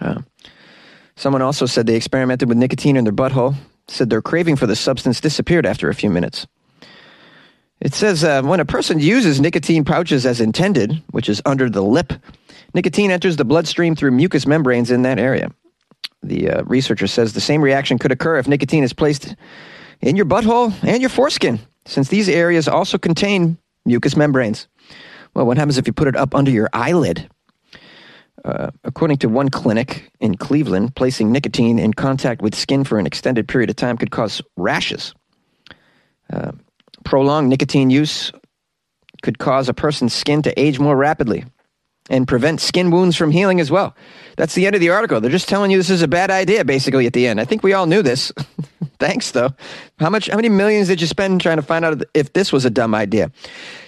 Uh, 0.00 0.22
someone 1.16 1.42
also 1.42 1.66
said 1.66 1.86
they 1.86 1.96
experimented 1.96 2.48
with 2.48 2.58
nicotine 2.58 2.96
in 2.96 3.04
their 3.04 3.12
butthole, 3.12 3.54
said 3.88 4.10
their 4.10 4.22
craving 4.22 4.56
for 4.56 4.66
the 4.66 4.74
substance 4.74 5.20
disappeared 5.20 5.66
after 5.66 5.88
a 5.88 5.94
few 5.94 6.10
minutes. 6.10 6.46
It 7.84 7.92
says 7.92 8.24
uh, 8.24 8.40
when 8.42 8.60
a 8.60 8.64
person 8.64 8.98
uses 8.98 9.42
nicotine 9.42 9.84
pouches 9.84 10.24
as 10.24 10.40
intended, 10.40 11.02
which 11.10 11.28
is 11.28 11.42
under 11.44 11.68
the 11.68 11.82
lip, 11.82 12.14
nicotine 12.72 13.10
enters 13.10 13.36
the 13.36 13.44
bloodstream 13.44 13.94
through 13.94 14.12
mucous 14.12 14.46
membranes 14.46 14.90
in 14.90 15.02
that 15.02 15.18
area. 15.18 15.50
The 16.22 16.48
uh, 16.48 16.62
researcher 16.64 17.06
says 17.06 17.34
the 17.34 17.42
same 17.42 17.60
reaction 17.60 17.98
could 17.98 18.10
occur 18.10 18.38
if 18.38 18.48
nicotine 18.48 18.84
is 18.84 18.94
placed 18.94 19.36
in 20.00 20.16
your 20.16 20.24
butthole 20.24 20.72
and 20.82 21.02
your 21.02 21.10
foreskin, 21.10 21.60
since 21.84 22.08
these 22.08 22.26
areas 22.26 22.68
also 22.68 22.96
contain 22.96 23.58
mucous 23.84 24.16
membranes. 24.16 24.66
Well, 25.34 25.44
what 25.44 25.58
happens 25.58 25.76
if 25.76 25.86
you 25.86 25.92
put 25.92 26.08
it 26.08 26.16
up 26.16 26.34
under 26.34 26.50
your 26.50 26.70
eyelid? 26.72 27.28
Uh, 28.46 28.70
according 28.84 29.18
to 29.18 29.28
one 29.28 29.50
clinic 29.50 30.10
in 30.20 30.36
Cleveland, 30.36 30.96
placing 30.96 31.30
nicotine 31.30 31.78
in 31.78 31.92
contact 31.92 32.40
with 32.40 32.54
skin 32.54 32.82
for 32.84 32.98
an 32.98 33.06
extended 33.06 33.46
period 33.46 33.68
of 33.68 33.76
time 33.76 33.98
could 33.98 34.10
cause 34.10 34.40
rashes. 34.56 35.14
Uh, 36.32 36.52
Prolonged 37.04 37.48
nicotine 37.48 37.90
use 37.90 38.32
could 39.22 39.38
cause 39.38 39.68
a 39.68 39.74
person's 39.74 40.12
skin 40.12 40.42
to 40.42 40.60
age 40.60 40.78
more 40.78 40.96
rapidly 40.96 41.44
and 42.10 42.28
prevent 42.28 42.60
skin 42.60 42.90
wounds 42.90 43.16
from 43.16 43.30
healing 43.30 43.60
as 43.60 43.70
well. 43.70 43.96
That's 44.36 44.54
the 44.54 44.66
end 44.66 44.74
of 44.74 44.80
the 44.80 44.90
article. 44.90 45.20
They're 45.20 45.30
just 45.30 45.48
telling 45.48 45.70
you 45.70 45.78
this 45.78 45.90
is 45.90 46.02
a 46.02 46.08
bad 46.08 46.30
idea, 46.30 46.64
basically, 46.64 47.06
at 47.06 47.14
the 47.14 47.26
end. 47.26 47.40
I 47.40 47.44
think 47.44 47.62
we 47.62 47.72
all 47.72 47.86
knew 47.86 48.02
this. 48.02 48.32
Thanks, 48.98 49.30
though. 49.30 49.50
How 49.98 50.10
much? 50.10 50.28
How 50.28 50.36
many 50.36 50.48
millions 50.48 50.88
did 50.88 51.00
you 51.00 51.06
spend 51.06 51.40
trying 51.40 51.56
to 51.56 51.62
find 51.62 51.84
out 51.84 52.02
if 52.12 52.32
this 52.32 52.52
was 52.52 52.64
a 52.64 52.70
dumb 52.70 52.94
idea? 52.94 53.32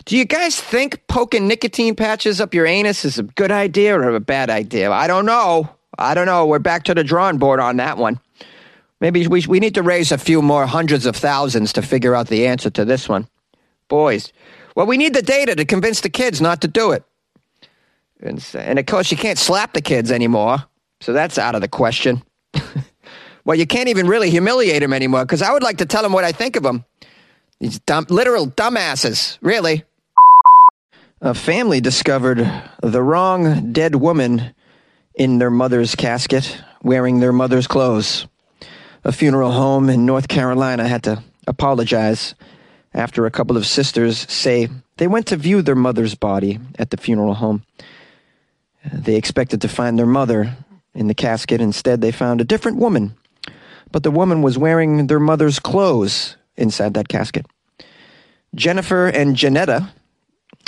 Do 0.07 0.17
you 0.17 0.25
guys 0.25 0.59
think 0.59 1.07
poking 1.09 1.47
nicotine 1.47 1.95
patches 1.95 2.41
up 2.41 2.55
your 2.55 2.67
anus 2.67 3.05
is 3.05 3.19
a 3.19 3.23
good 3.23 3.53
idea 3.53 3.99
or 3.99 4.15
a 4.15 4.21
bad 4.21 4.51
idea? 4.51 4.91
I 4.91 5.07
don't 5.07 5.27
know. 5.27 5.69
I 5.99 6.15
don't 6.15 6.27
know. 6.27 6.47
We're 6.47 6.59
back 6.59 6.85
to 6.85 6.95
the 6.95 7.05
drawing 7.05 7.39
board 7.39 7.61
on 7.61 7.77
that 7.77 7.99
one. 7.99 8.21
Maybe 9.01 9.27
we, 9.27 9.45
we 9.47 9.61
need 9.61 9.75
to 9.75 9.83
raise 9.83 10.11
a 10.11 10.19
few 10.19 10.41
more 10.41 10.67
hundreds 10.67 11.07
of 11.07 11.17
thousands 11.17 11.73
to 11.75 11.83
figure 11.83 12.15
out 12.15 12.29
the 12.29 12.47
answer 12.47 12.71
to 12.71 12.85
this 12.85 13.09
one. 13.09 13.29
Boys, 13.89 14.33
well, 14.75 14.87
we 14.87 14.97
need 14.97 15.15
the 15.15 15.23
data 15.23 15.55
to 15.55 15.65
convince 15.65 16.01
the 16.01 16.09
kids 16.09 16.41
not 16.41 16.63
to 16.63 16.69
do 16.69 16.93
it. 16.93 17.05
And, 18.21 18.45
and 18.55 18.79
of 18.79 18.87
course, 18.87 19.11
you 19.11 19.17
can't 19.17 19.39
slap 19.39 19.75
the 19.75 19.83
kids 19.83 20.11
anymore, 20.11 20.65
so 21.01 21.13
that's 21.13 21.39
out 21.39 21.55
of 21.55 21.61
the 21.61 21.69
question. 21.69 22.23
well, 23.45 23.59
you 23.59 23.67
can't 23.67 23.89
even 23.89 24.09
really 24.09 24.31
humiliate 24.31 24.81
them 24.81 24.95
anymore 24.95 25.25
because 25.25 25.43
I 25.43 25.53
would 25.53 25.63
like 25.63 25.79
to 25.79 25.87
tell 25.87 26.03
them 26.03 26.13
what 26.13 26.25
I 26.25 26.33
think 26.33 26.57
of 26.57 26.63
them. 26.63 26.85
These 27.61 27.79
dumb, 27.81 28.07
literal 28.09 28.47
dumbasses, 28.47 29.39
really. 29.43 29.85
A 31.21 31.35
family 31.35 31.81
discovered 31.81 32.51
the 32.83 33.03
wrong 33.03 33.73
dead 33.73 33.95
woman 33.95 34.55
in 35.15 35.39
their 35.39 35.51
mother's 35.51 35.95
casket 35.95 36.63
wearing 36.83 37.21
their 37.21 37.33
mother's 37.33 37.67
clothes 37.67 38.27
a 39.07 39.13
funeral 39.13 39.53
home 39.53 39.89
in 39.89 40.05
North 40.05 40.27
Carolina 40.27 40.89
had 40.89 41.05
to 41.05 41.23
apologize 41.47 42.35
after 42.93 43.25
a 43.25 43.31
couple 43.31 43.57
of 43.57 43.65
sisters 43.65 44.19
say 44.29 44.69
they 44.97 45.07
went 45.07 45.29
to 45.29 45.37
view 45.37 45.63
their 45.63 45.77
mother's 45.77 46.17
body 46.17 46.59
at 46.77 46.91
the 46.91 46.97
funeral 46.97 47.35
home. 47.35 47.63
They 48.93 49.15
expected 49.15 49.61
to 49.61 49.69
find 49.69 49.97
their 49.97 50.07
mother 50.07 50.57
in 50.93 51.07
the 51.07 51.15
casket. 51.15 51.61
Instead, 51.61 52.01
they 52.01 52.11
found 52.11 52.41
a 52.41 52.45
different 52.45 52.79
woman, 52.79 53.15
but 53.93 54.03
the 54.03 54.11
woman 54.11 54.43
was 54.43 54.59
wearing 54.59 55.07
their 55.07 55.21
mother's 55.21 55.61
clothes 55.61 56.37
inside 56.57 56.95
that 56.95 57.07
casket. 57.07 57.47
Jennifer 58.57 59.07
and 59.07 59.37
Janetta, 59.37 59.89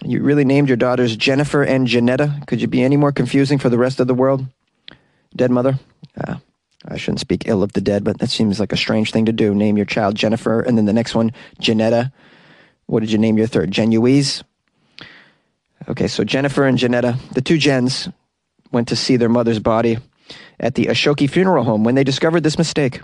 you 0.05 0.23
really 0.23 0.45
named 0.45 0.69
your 0.69 0.77
daughters 0.77 1.17
Jennifer 1.17 1.65
and 1.65 1.89
Janetta. 1.89 2.43
Could 2.47 2.61
you 2.61 2.69
be 2.69 2.85
any 2.85 2.97
more 2.97 3.11
confusing 3.11 3.59
for 3.59 3.69
the 3.69 3.79
rest 3.79 3.99
of 3.99 4.07
the 4.07 4.15
world? 4.15 4.47
Dead 5.35 5.51
mother? 5.51 5.81
Uh, 6.17 6.37
I 6.91 6.97
shouldn't 6.97 7.21
speak 7.21 7.47
ill 7.47 7.63
of 7.63 7.73
the 7.73 7.81
dead, 7.81 8.05
but 8.05 8.19
that 8.19 8.31
seems 8.31 8.59
like 8.59 8.73
a 8.73 8.77
strange 8.77 9.13
thing 9.13 9.27
to 9.27 9.33
do. 9.33 9.55
Name 9.55 9.77
your 9.77 9.87
child 9.87 10.15
Jennifer, 10.15 10.61
and 10.61 10.77
then 10.77 10.87
the 10.87 10.93
next 10.93 11.15
one, 11.15 11.33
Janetta. 11.61 12.13
What 12.87 13.01
did 13.01 13.13
you 13.13 13.19
name 13.19 13.37
your 13.37 13.47
third? 13.47 13.71
Genuise? 13.71 14.43
Okay, 15.89 16.09
so 16.09 16.25
Jennifer 16.25 16.65
and 16.65 16.79
Janetta, 16.79 17.19
the 17.33 17.43
two 17.43 17.59
Jens, 17.59 18.09
went 18.73 18.89
to 18.89 18.97
see 18.97 19.17
their 19.17 19.29
mother's 19.29 19.59
body 19.59 19.99
at 20.59 20.75
the 20.75 20.87
Ashoki 20.87 21.29
funeral 21.29 21.65
home 21.65 21.85
when 21.85 21.95
they 21.95 22.05
discovered 22.05 22.43
this 22.43 22.59
mistake. 22.59 23.01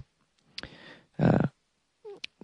Uh, 1.19 1.47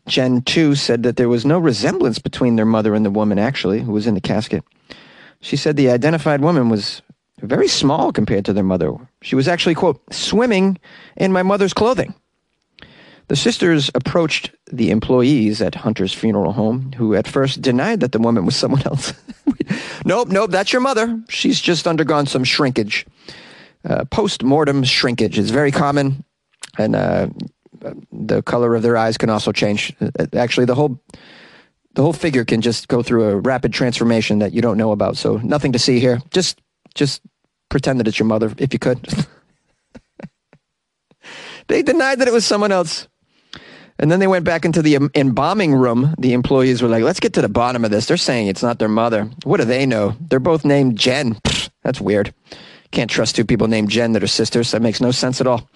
Jen 0.06 0.42
2 0.42 0.74
said 0.74 1.02
that 1.02 1.16
there 1.16 1.28
was 1.28 1.44
no 1.44 1.58
resemblance 1.58 2.18
between 2.18 2.56
their 2.56 2.66
mother 2.66 2.94
and 2.94 3.04
the 3.04 3.10
woman, 3.10 3.38
actually, 3.38 3.80
who 3.80 3.92
was 3.92 4.06
in 4.06 4.14
the 4.14 4.20
casket. 4.20 4.64
She 5.40 5.56
said 5.56 5.76
the 5.76 5.90
identified 5.90 6.40
woman 6.40 6.68
was 6.68 7.02
very 7.40 7.68
small 7.68 8.12
compared 8.12 8.44
to 8.46 8.52
their 8.52 8.64
mother. 8.64 8.94
She 9.22 9.36
was 9.36 9.48
actually, 9.48 9.74
quote, 9.74 10.00
swimming 10.12 10.78
in 11.16 11.32
my 11.32 11.42
mother's 11.42 11.74
clothing. 11.74 12.14
The 13.28 13.36
sisters 13.36 13.90
approached 13.94 14.50
the 14.72 14.90
employees 14.90 15.62
at 15.62 15.76
Hunter's 15.76 16.12
funeral 16.12 16.52
home, 16.52 16.92
who 16.96 17.14
at 17.14 17.28
first 17.28 17.62
denied 17.62 18.00
that 18.00 18.10
the 18.10 18.18
woman 18.18 18.44
was 18.44 18.56
someone 18.56 18.82
else. 18.82 19.12
nope, 20.04 20.28
nope, 20.28 20.50
that's 20.50 20.72
your 20.72 20.82
mother. 20.82 21.22
She's 21.28 21.60
just 21.60 21.86
undergone 21.86 22.26
some 22.26 22.42
shrinkage. 22.42 23.06
Uh, 23.84 24.04
Post 24.06 24.42
mortem 24.42 24.82
shrinkage 24.82 25.38
is 25.38 25.50
very 25.50 25.70
common, 25.70 26.24
and 26.76 26.96
uh, 26.96 27.28
the 28.10 28.42
color 28.42 28.74
of 28.74 28.82
their 28.82 28.96
eyes 28.96 29.16
can 29.16 29.30
also 29.30 29.52
change. 29.52 29.94
Uh, 30.00 30.26
actually, 30.34 30.66
the 30.66 30.74
whole 30.74 31.00
the 31.94 32.02
whole 32.02 32.12
figure 32.12 32.44
can 32.44 32.60
just 32.60 32.88
go 32.88 33.02
through 33.02 33.24
a 33.24 33.36
rapid 33.36 33.72
transformation 33.72 34.40
that 34.40 34.52
you 34.52 34.60
don't 34.60 34.76
know 34.76 34.92
about. 34.92 35.16
So 35.16 35.36
nothing 35.36 35.72
to 35.72 35.78
see 35.78 36.00
here. 36.00 36.20
Just 36.30 36.60
just 36.94 37.22
pretend 37.70 38.00
that 38.00 38.08
it's 38.08 38.18
your 38.18 38.26
mother 38.26 38.52
if 38.58 38.74
you 38.74 38.78
could. 38.78 39.08
they 41.68 41.82
denied 41.82 42.18
that 42.18 42.28
it 42.28 42.34
was 42.34 42.44
someone 42.44 42.72
else. 42.72 43.08
And 43.98 44.10
then 44.10 44.18
they 44.18 44.26
went 44.26 44.46
back 44.46 44.64
into 44.64 44.80
the 44.80 44.96
um, 44.96 45.10
embalming 45.14 45.74
room. 45.74 46.14
The 46.18 46.32
employees 46.32 46.80
were 46.80 46.88
like, 46.88 47.04
let's 47.04 47.20
get 47.20 47.34
to 47.34 47.42
the 47.42 47.50
bottom 47.50 47.84
of 47.84 47.90
this. 47.90 48.06
They're 48.06 48.16
saying 48.16 48.46
it's 48.46 48.62
not 48.62 48.78
their 48.78 48.88
mother. 48.88 49.28
What 49.44 49.58
do 49.58 49.64
they 49.64 49.84
know? 49.84 50.16
They're 50.20 50.40
both 50.40 50.64
named 50.64 50.98
Jen. 50.98 51.38
That's 51.82 52.00
weird. 52.00 52.32
Can't 52.92 53.10
trust 53.10 53.36
two 53.36 53.44
people 53.44 53.68
named 53.68 53.90
Jen 53.90 54.12
that 54.12 54.22
are 54.22 54.26
sisters. 54.26 54.70
That 54.70 54.82
makes 54.82 55.02
no 55.02 55.10
sense 55.10 55.40
at 55.40 55.46
all. 55.46 55.68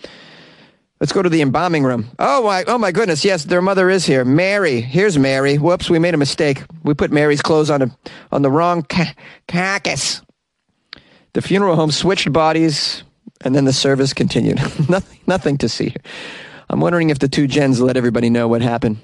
Let's 1.00 1.12
go 1.12 1.22
to 1.22 1.28
the 1.28 1.42
embalming 1.42 1.84
room. 1.84 2.08
Oh 2.18 2.44
my, 2.44 2.64
oh 2.66 2.78
my 2.78 2.92
goodness. 2.92 3.26
Yes, 3.26 3.44
their 3.44 3.60
mother 3.60 3.90
is 3.90 4.06
here. 4.06 4.24
Mary. 4.24 4.80
Here's 4.80 5.18
Mary. 5.18 5.56
Whoops, 5.56 5.90
we 5.90 5.98
made 5.98 6.14
a 6.14 6.18
mistake. 6.18 6.62
We 6.82 6.94
put 6.94 7.12
Mary's 7.12 7.42
clothes 7.42 7.68
on, 7.68 7.82
a, 7.82 7.96
on 8.32 8.40
the 8.40 8.50
wrong 8.50 8.84
ca- 8.84 9.14
carcass. 9.46 10.22
The 11.34 11.42
funeral 11.42 11.76
home 11.76 11.90
switched 11.90 12.32
bodies, 12.32 13.02
and 13.42 13.54
then 13.54 13.64
the 13.64 13.72
service 13.72 14.14
continued. 14.14 14.58
nothing, 14.88 15.20
nothing 15.26 15.58
to 15.58 15.68
see 15.68 15.90
here. 15.90 16.02
I'm 16.70 16.80
wondering 16.80 17.10
if 17.10 17.18
the 17.18 17.28
two 17.28 17.46
Jens 17.46 17.80
let 17.80 17.96
everybody 17.96 18.30
know 18.30 18.48
what 18.48 18.62
happened. 18.62 18.98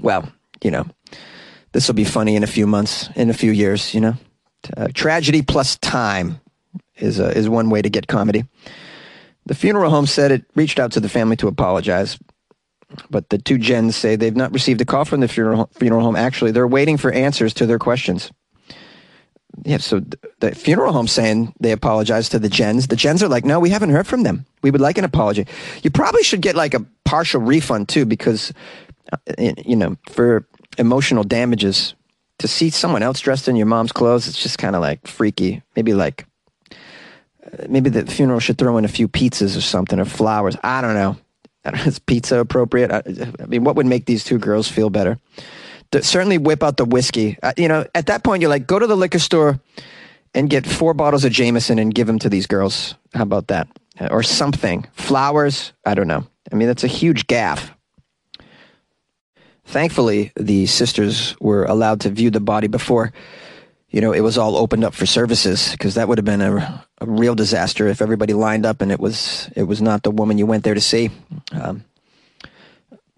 Well, 0.00 0.30
you 0.62 0.70
know, 0.70 0.84
this 1.72 1.86
will 1.86 1.94
be 1.94 2.04
funny 2.04 2.36
in 2.36 2.42
a 2.42 2.48
few 2.48 2.66
months, 2.66 3.08
in 3.14 3.30
a 3.30 3.34
few 3.34 3.52
years. 3.52 3.94
You 3.94 4.00
know, 4.00 4.14
uh, 4.76 4.88
tragedy 4.92 5.42
plus 5.42 5.76
time 5.78 6.40
is 6.96 7.20
uh, 7.20 7.32
is 7.34 7.48
one 7.48 7.70
way 7.70 7.82
to 7.82 7.90
get 7.90 8.08
comedy. 8.08 8.44
The 9.46 9.54
funeral 9.54 9.90
home 9.90 10.06
said 10.06 10.30
it 10.30 10.44
reached 10.54 10.78
out 10.78 10.92
to 10.92 11.00
the 11.00 11.08
family 11.08 11.36
to 11.36 11.48
apologize, 11.48 12.18
but 13.10 13.28
the 13.30 13.38
two 13.38 13.58
Jens 13.58 13.96
say 13.96 14.16
they've 14.16 14.36
not 14.36 14.52
received 14.52 14.80
a 14.80 14.84
call 14.84 15.04
from 15.04 15.20
the 15.20 15.28
funeral, 15.28 15.70
funeral 15.72 16.02
home. 16.02 16.16
Actually, 16.16 16.50
they're 16.50 16.66
waiting 16.66 16.96
for 16.96 17.12
answers 17.12 17.54
to 17.54 17.66
their 17.66 17.78
questions. 17.78 18.30
Yeah, 19.64 19.78
so 19.78 20.02
the 20.40 20.54
funeral 20.54 20.92
home 20.92 21.08
saying 21.08 21.54
they 21.60 21.72
apologize 21.72 22.28
to 22.30 22.38
the 22.38 22.48
Jens. 22.48 22.86
The 22.86 22.96
Jens 22.96 23.22
are 23.22 23.28
like, 23.28 23.44
no, 23.44 23.60
we 23.60 23.70
haven't 23.70 23.90
heard 23.90 24.06
from 24.06 24.22
them. 24.22 24.46
We 24.62 24.70
would 24.70 24.80
like 24.80 24.98
an 24.98 25.04
apology. 25.04 25.46
You 25.82 25.90
probably 25.90 26.22
should 26.22 26.42
get 26.42 26.54
like 26.54 26.74
a 26.74 26.84
partial 27.04 27.40
refund 27.40 27.88
too, 27.88 28.04
because 28.04 28.52
uh, 29.12 29.16
you 29.64 29.76
know, 29.76 29.96
for 30.10 30.46
emotional 30.76 31.24
damages, 31.24 31.94
to 32.38 32.48
see 32.48 32.70
someone 32.70 33.02
else 33.02 33.20
dressed 33.20 33.48
in 33.48 33.56
your 33.56 33.66
mom's 33.66 33.92
clothes, 33.92 34.28
it's 34.28 34.40
just 34.40 34.58
kind 34.58 34.76
of 34.76 34.80
like 34.80 35.06
freaky. 35.06 35.62
Maybe 35.74 35.92
like 35.92 36.26
maybe 37.68 37.90
the 37.90 38.06
funeral 38.06 38.40
should 38.40 38.58
throw 38.58 38.76
in 38.76 38.84
a 38.84 38.88
few 38.88 39.08
pizzas 39.08 39.56
or 39.56 39.60
something 39.60 39.98
or 39.98 40.04
flowers. 40.04 40.56
I 40.62 40.80
don't 40.80 40.94
know. 40.94 41.16
Is 41.86 41.98
pizza 41.98 42.38
appropriate? 42.38 42.90
I, 42.92 43.02
I, 43.42 43.46
mean, 43.46 43.64
what 43.64 43.76
would 43.76 43.86
make 43.86 44.06
these 44.06 44.24
two 44.24 44.38
girls 44.38 44.68
feel 44.68 44.90
better? 44.90 45.18
Certainly 46.00 46.38
whip 46.38 46.62
out 46.62 46.76
the 46.76 46.84
whiskey. 46.84 47.38
Uh, 47.42 47.52
you 47.56 47.68
know, 47.68 47.86
at 47.94 48.06
that 48.06 48.24
point, 48.24 48.42
you're 48.42 48.50
like, 48.50 48.66
go 48.66 48.78
to 48.78 48.86
the 48.86 48.96
liquor 48.96 49.18
store 49.18 49.60
and 50.34 50.50
get 50.50 50.66
four 50.66 50.94
bottles 50.94 51.24
of 51.24 51.32
Jameson 51.32 51.78
and 51.78 51.94
give 51.94 52.06
them 52.06 52.18
to 52.18 52.28
these 52.28 52.46
girls. 52.46 52.94
How 53.14 53.22
about 53.22 53.48
that? 53.48 53.68
Uh, 53.98 54.08
or 54.10 54.22
something. 54.22 54.86
Flowers? 54.92 55.72
I 55.84 55.94
don't 55.94 56.08
know. 56.08 56.26
I 56.52 56.54
mean, 56.54 56.68
that's 56.68 56.84
a 56.84 56.88
huge 56.88 57.26
gaffe. 57.26 57.70
Thankfully, 59.64 60.32
the 60.36 60.66
sisters 60.66 61.36
were 61.40 61.64
allowed 61.64 62.00
to 62.02 62.10
view 62.10 62.30
the 62.30 62.40
body 62.40 62.68
before 62.68 63.12
you 63.90 64.00
know, 64.00 64.12
it 64.12 64.20
was 64.20 64.36
all 64.36 64.56
opened 64.56 64.84
up 64.84 64.94
for 64.94 65.06
services 65.06 65.72
because 65.72 65.94
that 65.94 66.08
would 66.08 66.18
have 66.18 66.24
been 66.24 66.42
a, 66.42 66.84
a, 67.00 67.06
real 67.06 67.34
disaster 67.34 67.86
if 67.88 68.02
everybody 68.02 68.34
lined 68.34 68.66
up 68.66 68.82
and 68.82 68.92
it 68.92 69.00
was 69.00 69.50
it 69.56 69.62
was 69.62 69.80
not 69.80 70.02
the 70.02 70.10
woman 70.10 70.36
you 70.36 70.46
went 70.46 70.64
there 70.64 70.74
to 70.74 70.80
see. 70.80 71.10
Um, 71.52 71.84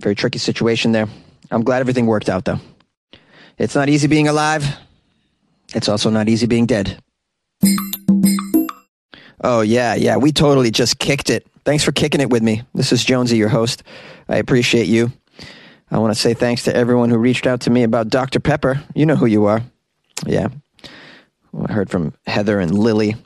very 0.01 0.15
tricky 0.15 0.39
situation 0.39 0.93
there. 0.93 1.09
I'm 1.51 1.63
glad 1.63 1.81
everything 1.81 2.07
worked 2.07 2.29
out 2.29 2.45
though. 2.45 2.61
It's 3.59 3.75
not 3.75 3.89
easy 3.89 4.09
being 4.09 4.29
alive. 4.29 4.65
It's 5.75 5.89
also 5.89 6.11
not 6.11 6.29
easy 6.29 6.47
being 6.47 6.67
dead. 6.67 7.03
Oh 9.43 9.61
yeah, 9.63 9.95
yeah, 9.95 10.17
we 10.17 10.33
totally 10.33 10.71
just 10.71 10.99
kicked 10.99 11.31
it. 11.31 11.47
Thanks 11.65 11.85
for 11.85 11.93
kicking 11.93 12.21
it 12.21 12.31
with 12.31 12.43
me. 12.43 12.63
This 12.75 12.93
is 12.93 13.05
Jonesy, 13.05 13.37
your 13.37 13.49
host. 13.49 13.83
I 14.29 14.37
appreciate 14.37 14.87
you. 14.87 15.13
I 15.91 15.99
want 15.99 16.15
to 16.15 16.21
say 16.21 16.35
thanks 16.35 16.65
to 16.65 16.75
everyone 16.75 17.11
who 17.11 17.19
reached 17.19 17.47
out 17.47 17.61
to 17.63 17.71
me 17.71 17.83
about 17.83 18.09
Dr. 18.09 18.41
Pepper. 18.41 18.83
You 18.95 19.07
know 19.07 19.17
who 19.17 19.27
you 19.27 19.47
are. 19.47 19.63
Yeah. 20.27 20.49
Well, 21.53 21.67
I 21.69 21.73
heard 21.73 21.91
from 21.91 22.15
Heather 22.27 22.61
and 22.61 22.79
Lily 22.79 23.17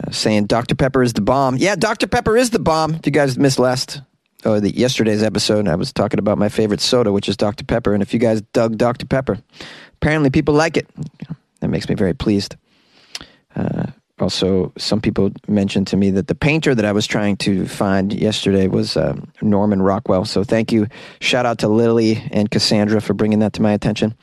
uh, 0.00 0.10
saying 0.10 0.46
Dr. 0.46 0.74
Pepper 0.74 1.02
is 1.02 1.14
the 1.14 1.20
bomb. 1.20 1.56
Yeah, 1.56 1.74
Dr. 1.74 2.06
Pepper 2.06 2.36
is 2.36 2.50
the 2.50 2.60
bomb. 2.60 2.94
If 2.94 3.06
you 3.06 3.12
guys 3.12 3.36
missed 3.36 3.58
last 3.58 4.00
or 4.44 4.60
the 4.60 4.70
yesterday's 4.70 5.22
episode, 5.22 5.68
I 5.68 5.74
was 5.74 5.92
talking 5.92 6.18
about 6.18 6.38
my 6.38 6.48
favorite 6.48 6.80
soda, 6.80 7.12
which 7.12 7.28
is 7.28 7.36
Dr. 7.36 7.64
Pepper. 7.64 7.92
And 7.92 8.02
if 8.02 8.14
you 8.14 8.20
guys 8.20 8.40
dug 8.40 8.78
Dr. 8.78 9.06
Pepper, 9.06 9.38
apparently 9.94 10.30
people 10.30 10.54
like 10.54 10.76
it. 10.76 10.88
That 11.60 11.68
makes 11.68 11.88
me 11.88 11.94
very 11.94 12.14
pleased. 12.14 12.56
Uh, 13.56 13.86
also, 14.20 14.72
some 14.76 15.00
people 15.00 15.30
mentioned 15.46 15.86
to 15.88 15.96
me 15.96 16.10
that 16.10 16.26
the 16.26 16.34
painter 16.34 16.74
that 16.74 16.84
I 16.84 16.92
was 16.92 17.06
trying 17.06 17.36
to 17.38 17.66
find 17.66 18.12
yesterday 18.12 18.66
was 18.66 18.96
uh, 18.96 19.16
Norman 19.42 19.80
Rockwell. 19.80 20.24
So 20.24 20.42
thank 20.42 20.72
you. 20.72 20.88
Shout 21.20 21.46
out 21.46 21.58
to 21.58 21.68
Lily 21.68 22.28
and 22.32 22.50
Cassandra 22.50 23.00
for 23.00 23.14
bringing 23.14 23.38
that 23.40 23.52
to 23.54 23.62
my 23.62 23.72
attention. 23.72 24.14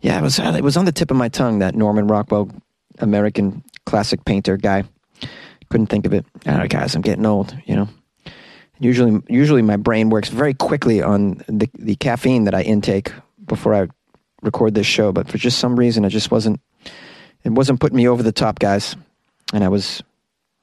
Yeah, 0.00 0.18
it 0.18 0.22
was 0.22 0.38
uh, 0.40 0.54
it 0.56 0.64
was 0.64 0.76
on 0.76 0.84
the 0.84 0.92
tip 0.92 1.10
of 1.10 1.16
my 1.16 1.28
tongue 1.28 1.58
that 1.58 1.74
Norman 1.74 2.06
Rockwell, 2.06 2.50
American 2.98 3.62
classic 3.86 4.24
painter 4.24 4.56
guy. 4.56 4.84
Couldn't 5.68 5.86
think 5.86 6.06
of 6.06 6.12
it. 6.12 6.26
Oh, 6.46 6.66
guys, 6.66 6.96
I'm 6.96 7.02
getting 7.02 7.26
old. 7.26 7.56
You 7.66 7.76
know. 7.76 7.88
Usually, 8.80 9.22
usually 9.28 9.62
my 9.62 9.76
brain 9.76 10.10
works 10.10 10.30
very 10.30 10.54
quickly 10.54 11.02
on 11.02 11.44
the 11.46 11.68
the 11.74 11.96
caffeine 11.96 12.44
that 12.44 12.54
I 12.54 12.62
intake 12.62 13.12
before 13.44 13.74
I 13.74 13.88
record 14.42 14.74
this 14.74 14.86
show. 14.86 15.12
But 15.12 15.28
for 15.28 15.38
just 15.38 15.58
some 15.58 15.78
reason, 15.78 16.04
it 16.04 16.10
just 16.10 16.30
wasn't. 16.30 16.60
It 17.44 17.52
wasn't 17.52 17.80
putting 17.80 17.96
me 17.96 18.08
over 18.08 18.22
the 18.22 18.32
top, 18.32 18.58
guys, 18.58 18.96
and 19.54 19.64
I 19.64 19.68
was, 19.68 20.02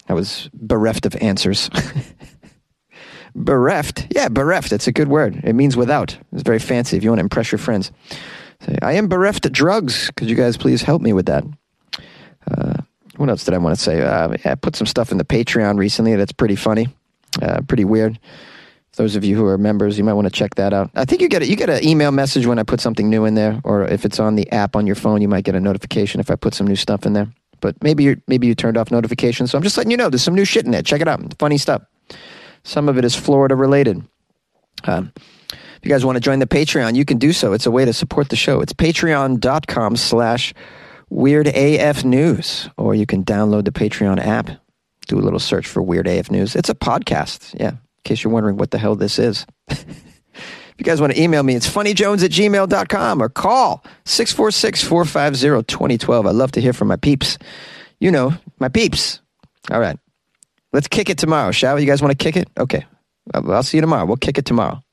I 0.07 0.13
was 0.13 0.47
bereft 0.53 1.07
of 1.07 1.15
answers. 1.15 1.71
bereft, 3.35 4.07
yeah, 4.11 4.29
bereft. 4.29 4.71
It's 4.71 4.87
a 4.87 4.91
good 4.91 5.07
word. 5.07 5.41
It 5.43 5.53
means 5.53 5.75
without. 5.75 6.17
It's 6.33 6.43
very 6.43 6.59
fancy 6.59 6.95
if 6.95 7.03
you 7.03 7.09
want 7.09 7.19
to 7.19 7.25
impress 7.25 7.51
your 7.51 7.59
friends. 7.59 7.91
Say, 8.61 8.77
I 8.81 8.93
am 8.93 9.07
bereft 9.07 9.45
of 9.47 9.53
drugs. 9.53 10.11
Could 10.15 10.29
you 10.29 10.35
guys 10.35 10.55
please 10.57 10.83
help 10.83 11.01
me 11.01 11.13
with 11.13 11.25
that? 11.27 11.43
Uh, 12.49 12.81
what 13.17 13.29
else 13.29 13.43
did 13.43 13.55
I 13.55 13.57
want 13.57 13.75
to 13.75 13.81
say? 13.81 14.01
Uh, 14.01 14.35
I 14.45 14.55
put 14.55 14.75
some 14.75 14.87
stuff 14.87 15.11
in 15.11 15.17
the 15.17 15.25
Patreon 15.25 15.77
recently 15.77 16.15
that's 16.15 16.31
pretty 16.31 16.55
funny, 16.55 16.89
uh, 17.41 17.61
pretty 17.67 17.85
weird. 17.85 18.19
Those 18.95 19.15
of 19.15 19.23
you 19.23 19.35
who 19.35 19.45
are 19.45 19.57
members, 19.59 19.97
you 19.97 20.03
might 20.03 20.13
want 20.13 20.25
to 20.25 20.31
check 20.31 20.55
that 20.55 20.73
out. 20.73 20.89
I 20.95 21.05
think 21.05 21.21
you 21.21 21.29
get 21.29 21.43
a, 21.43 21.47
you 21.47 21.55
get 21.55 21.69
an 21.69 21.85
email 21.87 22.11
message 22.11 22.47
when 22.47 22.57
I 22.57 22.63
put 22.63 22.81
something 22.81 23.09
new 23.09 23.25
in 23.25 23.35
there, 23.35 23.61
or 23.63 23.85
if 23.85 24.05
it's 24.05 24.19
on 24.19 24.35
the 24.35 24.51
app 24.51 24.75
on 24.75 24.87
your 24.87 24.95
phone, 24.95 25.21
you 25.21 25.27
might 25.27 25.43
get 25.43 25.53
a 25.53 25.59
notification 25.59 26.19
if 26.19 26.31
I 26.31 26.35
put 26.35 26.55
some 26.55 26.65
new 26.65 26.75
stuff 26.75 27.05
in 27.05 27.13
there. 27.13 27.27
But 27.59 27.81
maybe 27.83 28.03
you 28.03 28.21
maybe 28.27 28.47
you 28.47 28.55
turned 28.55 28.77
off 28.77 28.89
notifications, 28.91 29.51
so 29.51 29.57
I'm 29.57 29.63
just 29.63 29.77
letting 29.77 29.91
you 29.91 29.97
know 29.97 30.09
there's 30.09 30.23
some 30.23 30.35
new 30.35 30.45
shit 30.45 30.65
in 30.65 30.71
there. 30.71 30.81
Check 30.81 31.01
it 31.01 31.07
out, 31.07 31.21
funny 31.37 31.57
stuff. 31.57 31.83
Some 32.63 32.89
of 32.89 32.97
it 32.97 33.05
is 33.05 33.15
Florida 33.15 33.55
related. 33.55 34.03
Um, 34.83 35.11
If 35.51 35.79
you 35.83 35.89
guys 35.89 36.03
want 36.03 36.15
to 36.15 36.19
join 36.19 36.39
the 36.39 36.47
Patreon, 36.47 36.95
you 36.95 37.05
can 37.05 37.17
do 37.17 37.33
so. 37.33 37.53
It's 37.53 37.65
a 37.67 37.71
way 37.71 37.85
to 37.85 37.93
support 37.93 38.29
the 38.29 38.35
show. 38.35 38.61
It's 38.61 38.73
patreon.com 38.73 39.95
slash 39.95 40.53
Weird 41.09 41.47
AF 41.47 42.03
News, 42.03 42.69
or 42.77 42.93
you 42.95 43.05
can 43.05 43.23
download 43.23 43.65
the 43.65 43.71
Patreon 43.71 44.19
app. 44.19 44.49
Do 45.07 45.17
a 45.17 45.21
little 45.21 45.39
search 45.39 45.67
for 45.67 45.81
Weird 45.81 46.07
AF 46.07 46.29
News. 46.29 46.55
It's 46.55 46.69
a 46.69 46.75
podcast, 46.75 47.57
yeah, 47.59 47.71
in 47.71 47.77
case 48.03 48.23
you're 48.23 48.33
wondering 48.33 48.57
what 48.57 48.71
the 48.71 48.77
hell 48.77 48.95
this 48.95 49.19
is. 49.19 49.45
if 49.67 50.75
you 50.77 50.83
guys 50.83 50.99
want 50.99 51.13
to 51.13 51.21
email 51.21 51.43
me, 51.43 51.55
it's 51.55 51.69
funnyjones 51.69 52.23
at 52.23 52.31
gmail.com 52.31 53.21
or 53.21 53.29
call 53.29 53.83
646 54.05 54.83
450 54.83 55.63
2012. 55.63 56.25
I 56.25 56.31
love 56.31 56.51
to 56.53 56.61
hear 56.61 56.73
from 56.73 56.89
my 56.89 56.97
peeps. 56.97 57.37
You 57.99 58.11
know, 58.11 58.33
my 58.59 58.67
peeps. 58.69 59.21
All 59.71 59.79
right. 59.79 59.97
Let's 60.73 60.87
kick 60.87 61.09
it 61.09 61.17
tomorrow, 61.17 61.51
shall 61.51 61.75
we? 61.75 61.81
You 61.81 61.87
guys 61.87 62.01
want 62.01 62.17
to 62.17 62.23
kick 62.23 62.35
it? 62.35 62.49
Okay. 62.59 62.85
I'll 63.33 63.63
see 63.63 63.77
you 63.77 63.81
tomorrow. 63.81 64.05
We'll 64.05 64.17
kick 64.17 64.37
it 64.37 64.45
tomorrow. 64.45 64.83